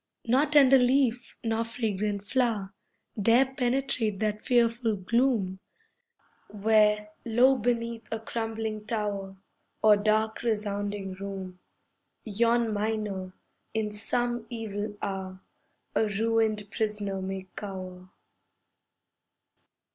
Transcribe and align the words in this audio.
Nor 0.25 0.47
tender 0.47 0.79
leaf 0.79 1.37
nor 1.43 1.63
fragrant 1.63 2.23
flower 2.23 2.73
Dare 3.21 3.53
penetrate 3.53 4.17
that 4.17 4.43
fearful 4.43 4.95
gloom, 4.95 5.59
Where, 6.49 7.09
low 7.23 7.55
beneath 7.55 8.07
a 8.11 8.19
crumbling 8.19 8.87
tower, 8.87 9.37
Or 9.83 9.97
dark, 9.97 10.41
resounding 10.41 11.13
room, 11.13 11.59
Yon 12.23 12.73
miner, 12.73 13.33
in 13.75 13.91
some 13.91 14.47
evil 14.49 14.97
hour, 15.03 15.39
A 15.93 16.07
ruined 16.07 16.71
prisoner 16.71 17.21
may 17.21 17.45
cower. 17.55 18.09